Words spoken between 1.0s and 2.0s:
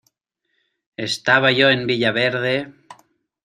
Estaba yo en